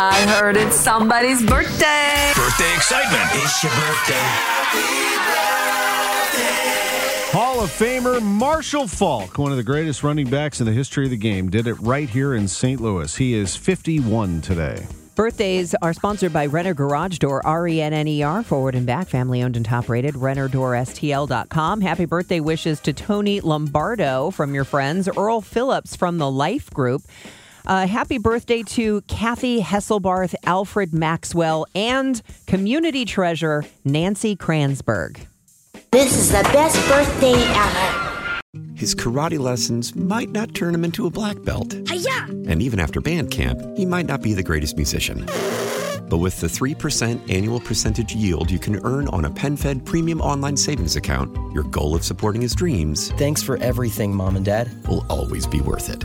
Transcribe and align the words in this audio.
I 0.00 0.26
heard 0.38 0.56
it's 0.56 0.76
somebody's 0.76 1.44
birthday. 1.44 2.32
Birthday 2.34 2.74
excitement. 2.74 3.22
It's 3.34 3.62
your 3.62 3.72
birthday. 3.72 4.14
Hall 7.30 7.60
of 7.60 7.70
Famer 7.70 8.22
Marshall 8.22 8.86
Faulk, 8.86 9.38
one 9.38 9.50
of 9.50 9.56
the 9.56 9.62
greatest 9.62 10.02
running 10.02 10.30
backs 10.30 10.60
in 10.60 10.66
the 10.66 10.72
history 10.72 11.04
of 11.04 11.10
the 11.10 11.16
game, 11.16 11.50
did 11.50 11.66
it 11.66 11.74
right 11.74 12.08
here 12.08 12.34
in 12.34 12.48
St. 12.48 12.80
Louis. 12.80 13.14
He 13.14 13.34
is 13.34 13.54
51 13.54 14.40
today. 14.40 14.86
Birthdays 15.14 15.74
are 15.82 15.92
sponsored 15.92 16.32
by 16.32 16.46
Renner 16.46 16.74
Garage 16.74 17.18
Door, 17.18 17.44
R 17.44 17.68
E 17.68 17.80
N 17.82 17.92
N 17.92 18.08
E 18.08 18.22
R, 18.22 18.42
forward 18.42 18.74
and 18.74 18.86
back, 18.86 19.08
family 19.08 19.42
owned 19.42 19.56
and 19.56 19.64
top 19.66 19.88
rated, 19.88 20.14
RennerDoorSTL.com. 20.14 21.80
Happy 21.80 22.04
birthday 22.04 22.40
wishes 22.40 22.80
to 22.80 22.92
Tony 22.92 23.40
Lombardo 23.40 24.30
from 24.30 24.54
your 24.54 24.64
friends, 24.64 25.08
Earl 25.08 25.40
Phillips 25.40 25.96
from 25.96 26.18
the 26.18 26.30
Life 26.30 26.70
Group. 26.70 27.02
Uh, 27.66 27.86
happy 27.86 28.18
birthday 28.18 28.62
to 28.62 29.00
Kathy 29.02 29.60
Hesselbarth, 29.60 30.34
Alfred 30.44 30.94
Maxwell, 30.94 31.66
and 31.74 32.22
community 32.46 33.04
treasure 33.04 33.64
Nancy 33.84 34.36
Kransberg. 34.36 35.20
This 35.90 36.16
is 36.16 36.30
the 36.30 36.42
best 36.52 36.76
birthday 36.88 37.34
ever. 37.34 38.40
His 38.74 38.94
karate 38.94 39.38
lessons 39.38 39.94
might 39.96 40.30
not 40.30 40.54
turn 40.54 40.74
him 40.74 40.84
into 40.84 41.06
a 41.06 41.10
black 41.10 41.42
belt. 41.42 41.74
Hiya! 41.88 42.26
And 42.48 42.62
even 42.62 42.78
after 42.80 43.00
band 43.00 43.30
camp, 43.30 43.60
he 43.76 43.84
might 43.84 44.06
not 44.06 44.22
be 44.22 44.32
the 44.34 44.42
greatest 44.42 44.76
musician. 44.76 45.26
But 46.08 46.18
with 46.18 46.40
the 46.40 46.46
3% 46.46 47.30
annual 47.30 47.60
percentage 47.60 48.14
yield 48.14 48.50
you 48.50 48.58
can 48.58 48.76
earn 48.84 49.08
on 49.08 49.26
a 49.26 49.30
PenFed 49.30 49.84
premium 49.84 50.20
online 50.22 50.56
savings 50.56 50.96
account, 50.96 51.36
your 51.52 51.64
goal 51.64 51.94
of 51.94 52.04
supporting 52.04 52.40
his 52.40 52.54
dreams 52.54 53.10
Thanks 53.12 53.42
for 53.42 53.58
everything, 53.58 54.14
Mom 54.14 54.36
and 54.36 54.44
Dad. 54.44 54.70
will 54.88 55.04
always 55.10 55.46
be 55.46 55.60
worth 55.60 55.90
it. 55.90 56.04